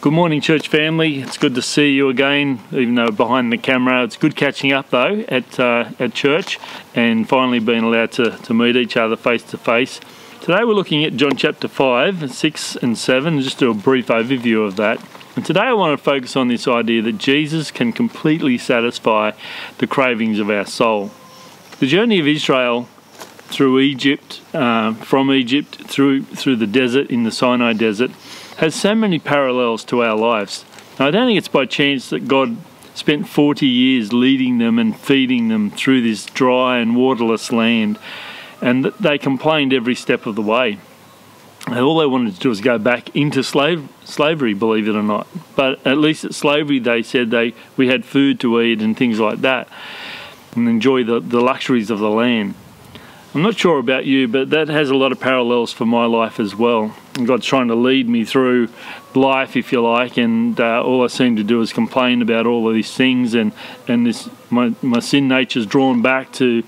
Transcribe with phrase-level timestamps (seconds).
[0.00, 1.22] Good morning, church family.
[1.22, 4.04] It's good to see you again, even though behind the camera.
[4.04, 6.60] It's good catching up though at uh, at church
[6.94, 9.98] and finally being allowed to, to meet each other face to face.
[10.40, 14.64] Today we're looking at John chapter 5, 6, and 7, just do a brief overview
[14.64, 15.04] of that.
[15.34, 19.32] And today I want to focus on this idea that Jesus can completely satisfy
[19.78, 21.10] the cravings of our soul.
[21.80, 22.88] The journey of Israel
[23.48, 28.12] through Egypt, uh, from Egypt through through the desert in the Sinai desert,
[28.58, 30.64] has so many parallels to our lives.
[30.98, 32.56] Now, I don't think it's by chance that God
[32.94, 38.00] spent 40 years leading them and feeding them through this dry and waterless land,
[38.60, 40.78] and they complained every step of the way.
[41.68, 45.04] And all they wanted to do was go back into slave, slavery, believe it or
[45.04, 45.28] not.
[45.54, 49.20] But at least at slavery, they said they we had food to eat and things
[49.20, 49.68] like that,
[50.56, 52.54] and enjoy the, the luxuries of the land.
[53.34, 56.40] I'm not sure about you, but that has a lot of parallels for my life
[56.40, 56.96] as well.
[57.26, 58.68] God's trying to lead me through
[59.14, 62.68] life, if you like, and uh, all I seem to do is complain about all
[62.68, 63.52] of these things, and
[63.86, 66.62] and this my my sin nature's drawn back to,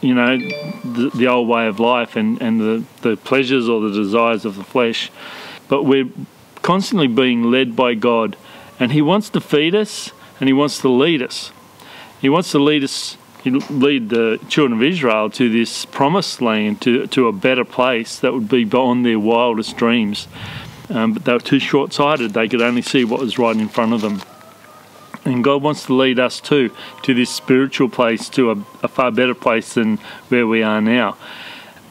[0.00, 0.38] you know,
[0.84, 4.56] the, the old way of life and and the the pleasures or the desires of
[4.56, 5.10] the flesh,
[5.68, 6.08] but we're
[6.62, 8.36] constantly being led by God,
[8.78, 11.52] and He wants to feed us and He wants to lead us.
[12.20, 17.06] He wants to lead us lead the children of Israel to this promised land, to,
[17.08, 20.28] to a better place that would be beyond their wildest dreams.
[20.88, 23.68] Um, but they were too short sighted, they could only see what was right in
[23.68, 24.22] front of them.
[25.24, 29.10] And God wants to lead us too to this spiritual place, to a, a far
[29.10, 31.16] better place than where we are now.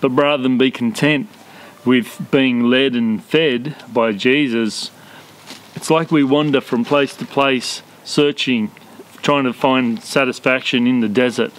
[0.02, 1.30] But rather than be content
[1.86, 4.92] with being led and fed by Jesus,
[5.76, 8.72] it's like we wander from place to place searching
[9.22, 11.52] trying to find satisfaction in the desert,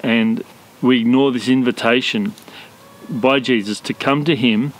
[0.00, 0.44] and
[0.80, 2.34] we ignore this invitation
[3.08, 4.72] by Jesus to come to Him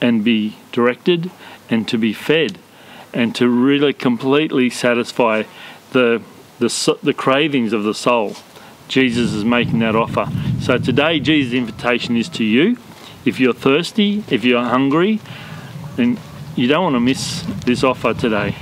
[0.00, 1.30] and be directed
[1.68, 2.58] and to be fed
[3.12, 5.44] and to really completely satisfy
[5.92, 6.20] the,
[6.58, 8.36] the, the cravings of the soul.
[8.88, 10.28] Jesus is making that offer.
[10.60, 12.76] So today, Jesus' invitation is to you.
[13.24, 15.20] If you're thirsty, if you're hungry,
[15.96, 16.18] then
[16.56, 18.54] you don't want to miss this offer today.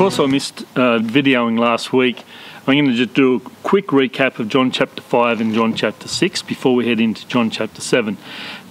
[0.00, 2.24] Course, I missed uh, videoing last week.
[2.66, 6.08] I'm going to just do a quick recap of John chapter 5 and John chapter
[6.08, 8.16] 6 before we head into John chapter 7.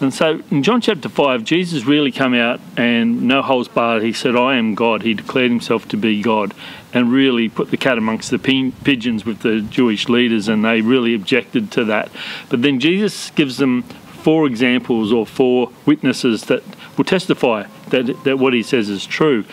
[0.02, 4.02] And so in John chapter 5, Jesus really came out and no holes barred.
[4.02, 5.04] He said, I am God.
[5.04, 6.56] He declared himself to be God
[6.96, 11.14] and really put the cat amongst the pigeons with the Jewish leaders, and they really
[11.14, 12.10] objected to that.
[12.50, 16.64] But then Jesus gives them four examples or four witnesses that
[16.98, 19.46] will testify that, that what he says is true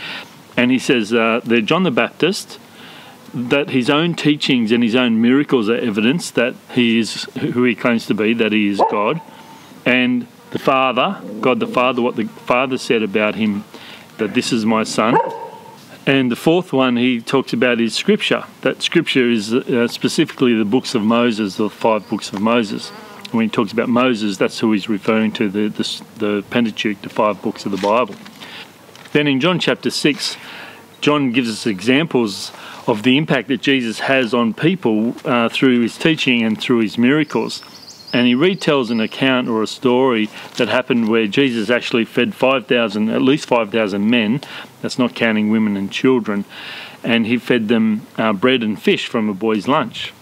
[0.56, 2.59] and he says uh, that John the Baptist,
[3.34, 7.75] that his own teachings and his own miracles are evidence that he is who he
[7.75, 9.21] claims to be, that he is God,
[9.84, 13.65] and the Father, God the Father, what the Father said about him,
[14.19, 15.19] that this is my Son.
[16.06, 18.45] And the fourth one he talks about is Scripture.
[18.61, 22.91] That Scripture is uh, specifically the books of Moses, the five books of Moses.
[23.33, 27.09] When he talks about Moses, that's who he's referring to, the, the, the Pentateuch, the
[27.09, 28.15] five books of the Bible.
[29.16, 30.37] Then in John chapter 6,
[31.00, 32.53] John gives us examples
[32.87, 36.99] of the impact that Jesus has on people uh, through his teaching and through his
[36.99, 37.62] miracles.
[38.13, 40.28] And he retells an account or a story
[40.59, 44.42] that happened where Jesus actually fed 5,000, at least 5,000 men,
[44.83, 46.45] that's not counting women and children,
[47.03, 50.13] and he fed them uh, bread and fish from a boy's lunch.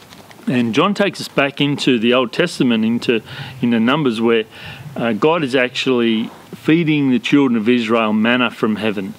[0.47, 3.23] And John takes us back into the Old Testament, into
[3.61, 4.45] in the Numbers, where
[4.95, 6.31] uh, God is actually
[6.65, 9.13] feeding the children of Israel manna from heaven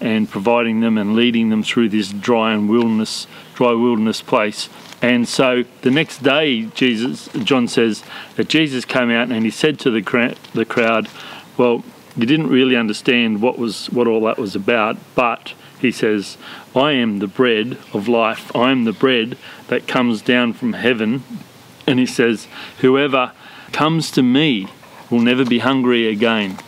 [0.00, 4.68] and providing them and leading them through this dry and wilderness, dry wilderness place.
[5.02, 8.04] And so the next day, Jesus, John says
[8.36, 11.08] that Jesus came out and he said to the the crowd,
[11.56, 11.82] "Well,
[12.16, 16.38] you didn't really understand what was what all that was about, but." He says,
[16.76, 18.54] I am the bread of life.
[18.54, 21.24] I am the bread that comes down from heaven
[21.88, 22.46] And he says,
[22.82, 23.32] Whoever
[23.72, 24.68] comes to me
[25.10, 26.58] will never be hungry again.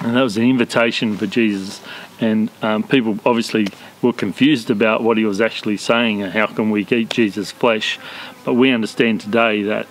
[0.00, 1.80] And that was an invitation for Jesus.
[2.20, 3.68] And um, people obviously
[4.00, 7.98] were confused about what he was actually saying and how can we eat Jesus' flesh.
[8.44, 9.86] But we understand today that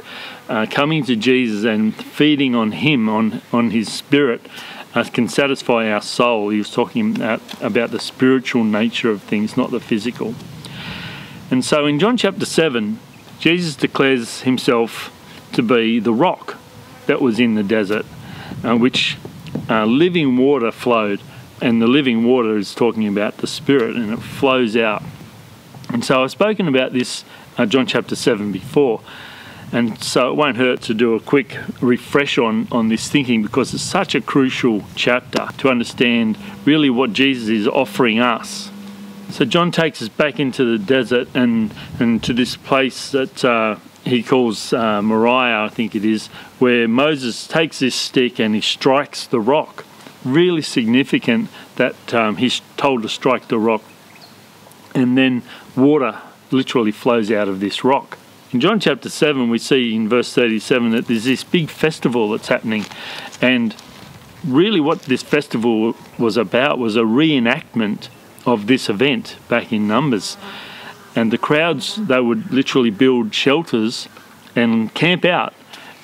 [0.48, 4.42] uh, coming to Jesus and feeding on him, on, on his spirit,
[4.96, 6.50] uh, can satisfy our soul.
[6.50, 10.34] He was talking about, about the spiritual nature of things, not the physical.
[11.52, 13.00] And so in John chapter 7,
[13.40, 15.14] Jesus declares himself
[15.54, 16.58] to be the rock
[17.06, 18.06] that was in the desert,
[18.64, 19.18] uh, which
[19.70, 21.22] uh, living water flowed.
[21.60, 25.02] And the living water is talking about the Spirit, and it flows out.
[25.90, 27.26] And so I've spoken about this,
[27.58, 29.02] uh, John chapter 7, before.
[29.72, 33.74] And so it won't hurt to do a quick refresh on, on this thinking because
[33.74, 38.72] it's such a crucial chapter to understand really what Jesus is offering us.
[39.30, 43.76] So John takes us back into the desert and, and to this place that uh,
[44.08, 46.28] he calls uh, Moriah, I think it is,
[46.60, 49.86] where Moses takes this stick and he strikes the rock.
[50.24, 53.84] Really significant that um, he's told to strike the rock.
[54.96, 55.44] And then
[55.76, 56.20] water
[56.52, 58.18] literally flows out of this rock.
[58.52, 62.48] In John chapter 7, we see in verse 37 that there's this big festival that's
[62.48, 62.86] happening.
[63.42, 63.76] And
[64.46, 68.08] really, what this festival was about was a reenactment
[68.46, 70.38] of this event back in Numbers.
[71.18, 74.08] And the crowds, they would literally build shelters
[74.56, 75.56] and camp out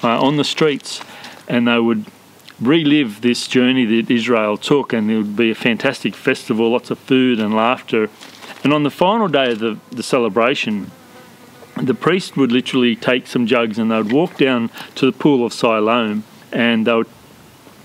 [0.03, 1.01] uh, on the streets,
[1.47, 2.07] and they would
[2.59, 6.97] relive this journey that Israel took, and it would be a fantastic festival, lots of
[6.97, 8.09] food and laughter.
[8.63, 10.89] And on the final day of the, the celebration,
[11.75, 15.45] the priest would literally take some jugs and they would walk down to the pool
[15.45, 17.09] of Siloam and they would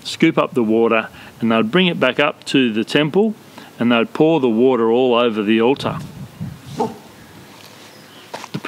[0.03, 1.09] scoop up the water
[1.41, 3.35] and they would bring it back up to the temple
[3.77, 5.99] and they would pour the water all over the altar.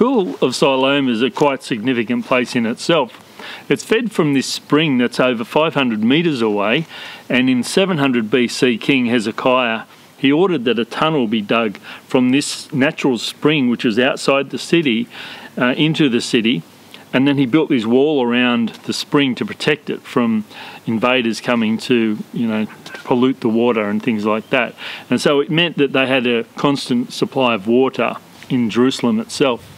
[0.01, 3.24] Pool of Siloam is a quite significant place in itself.
[3.69, 6.88] It's fed from this spring that's over 500 metres away,
[7.30, 9.83] and in 700 BC, King Hezekiah
[10.18, 11.77] he ordered that a tunnel be dug
[12.07, 15.07] from this natural spring, which was outside the city,
[15.56, 16.63] uh, into the city,
[17.13, 20.45] and then he built this wall around the spring to protect it from
[20.88, 22.65] invaders coming to, you know,
[23.03, 24.74] pollute the water and things like that.
[25.12, 28.15] And so it meant that they had a constant supply of water
[28.50, 29.70] in Jerusalem itself.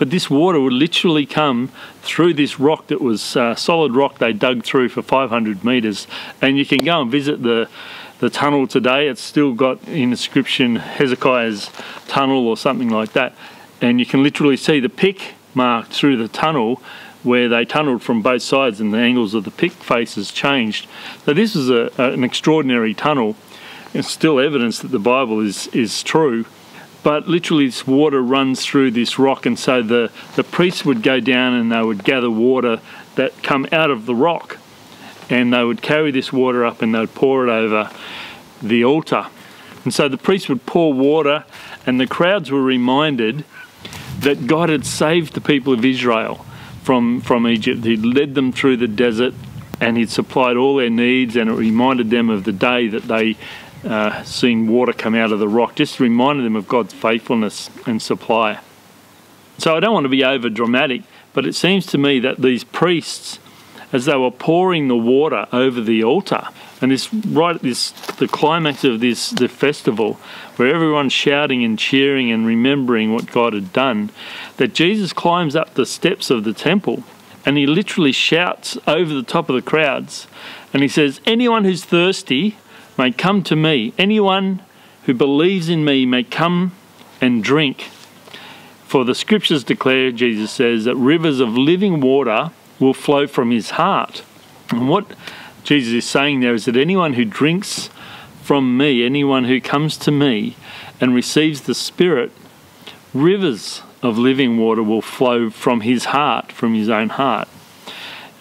[0.00, 1.70] But this water would literally come
[2.00, 6.06] through this rock that was uh, solid rock they dug through for 500 metres.
[6.40, 7.68] And you can go and visit the
[8.20, 9.08] the tunnel today.
[9.08, 11.70] It's still got inscription Hezekiah's
[12.08, 13.34] tunnel or something like that.
[13.82, 16.80] And you can literally see the pick marked through the tunnel
[17.22, 20.88] where they tunneled from both sides and the angles of the pick faces changed.
[21.26, 23.36] So this is a, an extraordinary tunnel.
[23.92, 26.46] It's still evidence that the Bible is, is true.
[27.02, 31.18] But literally, this water runs through this rock, and so the, the priests would go
[31.20, 32.80] down and they would gather water
[33.14, 34.58] that come out of the rock
[35.30, 37.90] and they would carry this water up and they would pour it over
[38.62, 39.26] the altar.
[39.84, 41.44] And so the priests would pour water,
[41.86, 43.44] and the crowds were reminded
[44.18, 46.44] that God had saved the people of Israel
[46.82, 47.84] from, from Egypt.
[47.84, 49.32] He'd led them through the desert
[49.80, 53.38] and He'd supplied all their needs, and it reminded them of the day that they
[53.84, 55.74] uh, seen water come out of the rock.
[55.74, 58.60] Just reminded them of God's faithfulness and supply.
[59.58, 62.64] So I don't want to be over dramatic, but it seems to me that these
[62.64, 63.38] priests
[63.92, 66.46] as they were pouring the water over the altar.
[66.80, 70.14] And this right at this the climax of this the festival,
[70.56, 74.10] where everyone's shouting and cheering and remembering what God had done,
[74.56, 77.02] that Jesus climbs up the steps of the temple
[77.44, 80.26] and he literally shouts over the top of the crowds
[80.72, 82.56] and he says, Anyone who's thirsty
[83.00, 83.94] may come to me.
[83.96, 84.62] Anyone
[85.04, 86.72] who believes in me may come
[87.18, 87.84] and drink.
[88.84, 93.70] For the scriptures declare, Jesus says, that rivers of living water will flow from his
[93.70, 94.22] heart.
[94.68, 95.06] And what
[95.64, 97.88] Jesus is saying there is that anyone who drinks
[98.42, 100.56] from me, anyone who comes to me
[101.00, 102.30] and receives the Spirit,
[103.14, 107.48] rivers of living water will flow from his heart, from his own heart.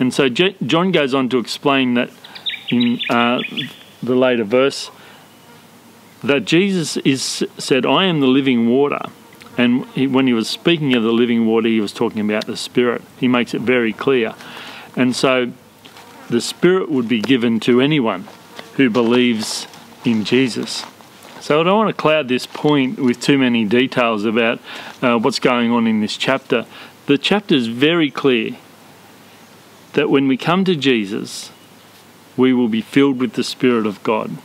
[0.02, 2.10] And so John goes on to explain that
[2.70, 3.40] in uh,
[4.02, 4.92] the later verse
[6.24, 9.02] that Jesus is said, "I am the living water."
[9.58, 12.56] And he, when he was speaking of the living water, he was talking about the
[12.56, 13.02] Spirit.
[13.20, 14.34] He makes it very clear.
[14.96, 15.52] And so
[16.30, 18.28] the Spirit would be given to anyone
[18.76, 19.68] who believes
[20.06, 20.86] in Jesus.
[21.42, 24.60] So I don't want to cloud this point with too many details about
[25.02, 26.66] uh, what's going on in this chapter.
[27.08, 28.56] The chapter is very clear
[29.94, 31.52] that when we come to Jesus,
[32.38, 34.38] we will be filled with the Spirit of God.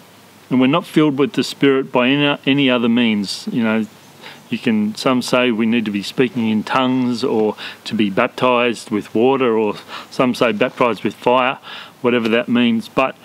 [0.51, 3.49] And we're not filled with the Spirit by any, any other means.
[3.51, 3.87] You know,
[4.51, 8.91] You can some say we need to be speaking in tongues or to be baptized
[8.91, 9.75] with water or
[10.11, 11.59] some say baptized with fire,
[12.03, 12.89] whatever that means.
[12.89, 13.17] But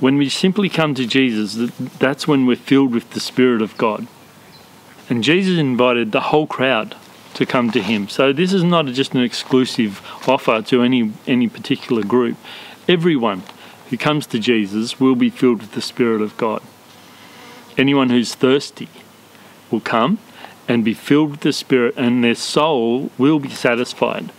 [0.00, 1.54] when we simply come to Jesus,
[1.98, 4.06] that's when we're filled with the Spirit of God.
[5.08, 6.96] And Jesus invited the whole crowd
[7.34, 8.08] to come to him.
[8.08, 12.36] So this is not just an exclusive offer to any any particular group.
[12.88, 13.44] Everyone
[13.90, 16.62] who comes to Jesus will be filled with the Spirit of God.
[17.76, 18.88] Anyone who's thirsty
[19.70, 20.18] will come
[20.68, 24.30] and be filled with the Spirit, and their soul will be satisfied.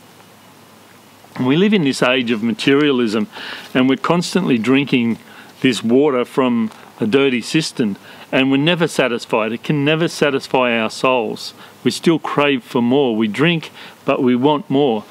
[1.37, 3.27] We live in this age of materialism,
[3.73, 5.19] and we're constantly drinking
[5.59, 7.97] this water from a dirty cistern,
[8.31, 9.51] and we're never satisfied.
[9.51, 11.53] It can never satisfy our souls.
[11.83, 13.17] We still crave for more.
[13.17, 13.71] We drink,
[14.05, 15.03] but we want more.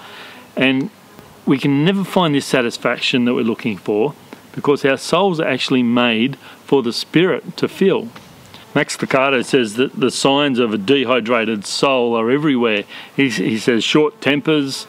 [0.57, 0.89] And
[1.45, 4.15] we can never find this satisfaction that we're looking for
[4.53, 8.09] because our souls are actually made for the Spirit to fill.
[8.75, 12.85] Max Lucado says that the signs of a dehydrated soul are everywhere.
[13.17, 14.87] He, he says short tempers,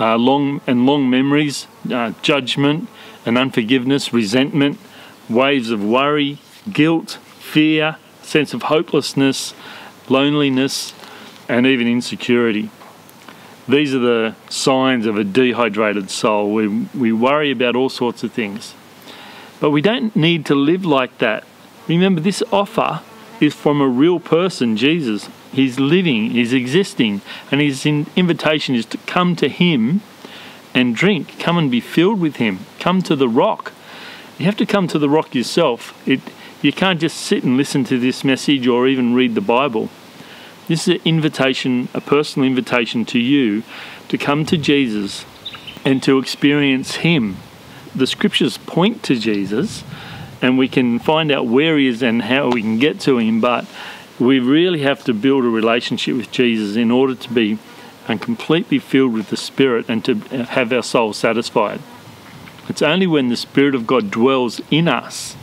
[0.00, 2.88] uh, long and long memories, uh, judgment
[3.26, 4.78] and unforgiveness, resentment,
[5.28, 6.38] waves of worry,
[6.72, 9.52] guilt, fear, sense of hopelessness,
[10.08, 10.94] loneliness,
[11.48, 12.70] and even insecurity.
[13.68, 16.54] These are the signs of a dehydrated soul.
[16.54, 18.74] We, we worry about all sorts of things.
[19.60, 21.44] But we don't need to live like that.
[21.88, 23.02] Remember, this offer
[23.40, 25.28] is from a real person, Jesus.
[25.52, 30.02] He's living, he's existing, and his invitation is to come to him
[30.74, 31.38] and drink.
[31.38, 32.60] Come and be filled with him.
[32.78, 33.72] Come to the rock.
[34.38, 36.00] You have to come to the rock yourself.
[36.06, 36.20] It,
[36.62, 39.88] you can't just sit and listen to this message or even read the Bible.
[40.68, 43.62] This is an invitation, a personal invitation to you
[44.08, 45.24] to come to Jesus
[45.84, 47.38] and to experience Him.
[47.98, 49.82] The scriptures point to Jesus,
[50.40, 53.40] and we can find out where He is and how we can get to Him,
[53.40, 53.66] but
[54.20, 57.58] we really have to build a relationship with Jesus in order to be
[58.06, 61.80] completely filled with the Spirit and to have our soul satisfied.
[62.68, 65.36] It's only when the Spirit of God dwells in us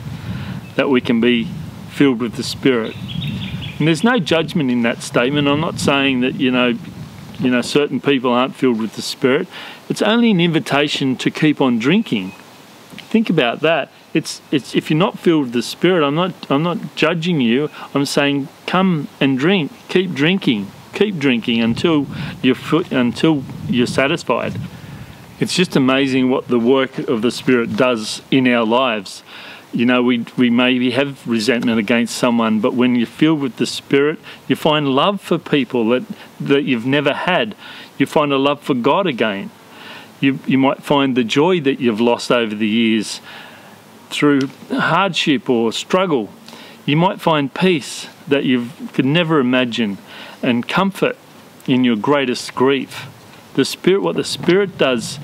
[0.76, 1.44] that we can be
[1.90, 2.96] filled with the Spirit.
[3.78, 5.46] And there's no judgment in that statement.
[5.46, 6.78] I'm not saying that, you know,
[7.38, 9.46] you know, certain people aren't filled with the Spirit.
[9.90, 12.32] It's only an invitation to keep on drinking.
[13.16, 13.88] Think about that.
[14.12, 17.70] It's, it's if you're not filled with the Spirit, I'm not I'm not judging you.
[17.94, 19.72] I'm saying come and drink.
[19.88, 20.70] Keep drinking.
[20.92, 22.06] Keep drinking until
[22.42, 22.58] you're
[22.90, 24.60] until you're satisfied.
[25.40, 29.22] It's just amazing what the work of the Spirit does in our lives
[29.72, 33.66] you know, we, we maybe have resentment against someone, but when you're filled with the
[33.66, 34.18] Spirit,
[34.48, 36.04] you find love for people that,
[36.40, 37.54] that you've never had.
[37.98, 39.50] You find a love for God again.
[40.20, 43.20] You, you might find the joy that you've lost over the years
[44.10, 46.30] through hardship or struggle.
[46.84, 49.98] You might find peace that you could never imagine
[50.42, 51.16] and comfort
[51.66, 53.06] in your greatest grief.
[53.54, 55.18] The Spirit, what the Spirit does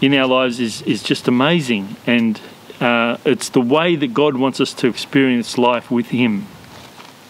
[0.00, 2.40] in our lives is, is just amazing and
[2.80, 6.46] uh, it's the way that God wants us to experience life with Him.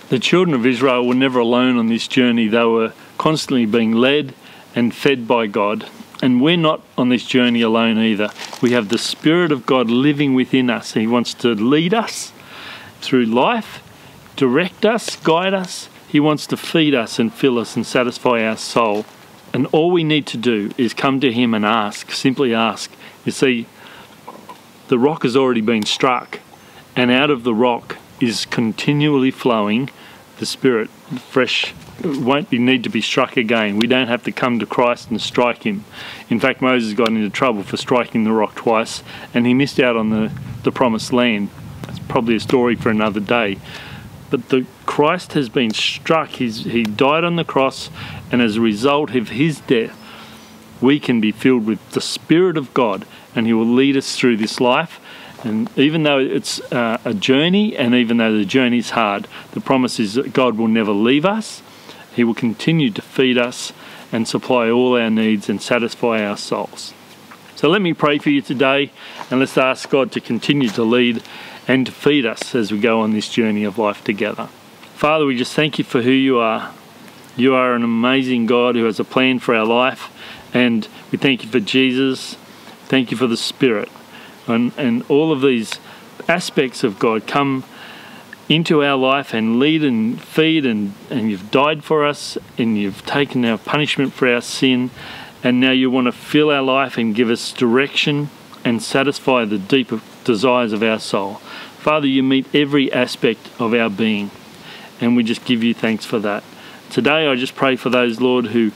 [0.08, 4.34] The children of Israel were never alone on this journey, they were constantly being led
[4.74, 5.88] and fed by God.
[6.22, 8.30] And we're not on this journey alone either.
[8.62, 10.94] We have the Spirit of God living within us.
[10.94, 12.32] He wants to lead us
[13.00, 13.82] through life,
[14.34, 15.88] direct us, guide us.
[16.08, 19.04] He wants to feed us and fill us and satisfy our soul.
[19.52, 22.90] And all we need to do is come to Him and ask, simply ask.
[23.24, 23.66] You see,
[24.88, 26.40] the rock has already been struck,
[26.94, 29.90] and out of the rock is continually flowing
[30.38, 30.90] the Spirit,
[31.30, 31.74] fresh.
[32.04, 33.78] Won't be need to be struck again.
[33.78, 35.84] We don't have to come to Christ and strike him.
[36.28, 39.96] In fact, Moses got into trouble for striking the rock twice, and he missed out
[39.96, 40.32] on the,
[40.62, 41.50] the promised land.
[41.88, 43.58] It's probably a story for another day.
[44.28, 46.30] But the Christ has been struck.
[46.30, 47.90] He's, he died on the cross,
[48.30, 49.96] and as a result of his death,
[50.80, 54.38] we can be filled with the Spirit of God and He will lead us through
[54.38, 54.98] this life.
[55.46, 59.60] And even though it's uh, a journey, and even though the journey is hard, the
[59.60, 61.62] promise is that God will never leave us.
[62.14, 63.72] He will continue to feed us
[64.10, 66.94] and supply all our needs and satisfy our souls.
[67.54, 68.90] So let me pray for you today,
[69.30, 71.22] and let's ask God to continue to lead
[71.68, 74.46] and to feed us as we go on this journey of life together.
[74.94, 76.72] Father, we just thank you for who you are.
[77.36, 80.10] You are an amazing God who has a plan for our life,
[80.52, 82.36] and we thank you for Jesus
[82.88, 83.88] Thank you for the Spirit.
[84.46, 85.78] And, and all of these
[86.28, 87.64] aspects of God come
[88.48, 93.04] into our life and lead and feed, and, and you've died for us, and you've
[93.04, 94.90] taken our punishment for our sin,
[95.42, 98.30] and now you want to fill our life and give us direction
[98.64, 101.34] and satisfy the deeper desires of our soul.
[101.78, 104.30] Father, you meet every aspect of our being,
[105.00, 106.42] and we just give you thanks for that.
[106.90, 108.72] Today, I just pray for those, Lord, who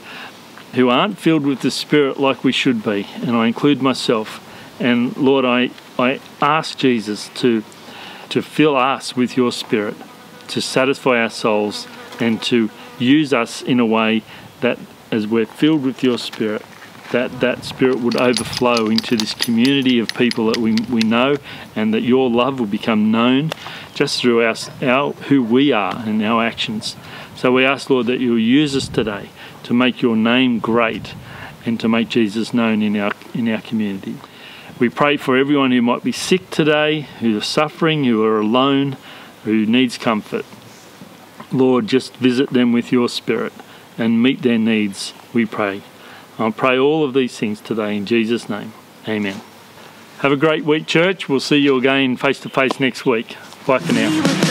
[0.73, 4.47] who aren't filled with the Spirit like we should be, and I include myself.
[4.81, 5.69] And Lord, I,
[5.99, 7.63] I ask Jesus to
[8.29, 9.93] to fill us with your Spirit,
[10.47, 11.85] to satisfy our souls,
[12.17, 14.23] and to use us in a way
[14.61, 14.79] that,
[15.11, 16.61] as we're filled with your Spirit,
[17.11, 21.35] that that Spirit would overflow into this community of people that we, we know,
[21.75, 23.51] and that your love will become known
[23.93, 26.95] just through our, our who we are and our actions.
[27.35, 29.29] So we ask, Lord, that you'll use us today
[29.63, 31.15] to make your name great
[31.65, 34.15] and to make Jesus known in our in our community.
[34.81, 38.97] We pray for everyone who might be sick today, who are suffering, who are alone,
[39.43, 40.43] who needs comfort.
[41.51, 43.53] Lord, just visit them with your Spirit
[43.95, 45.83] and meet their needs, we pray.
[46.39, 48.73] I'll pray all of these things today in Jesus' name.
[49.07, 49.41] Amen.
[50.21, 51.29] Have a great week, church.
[51.29, 53.37] We'll see you again face to face next week.
[53.67, 54.50] Bye for now.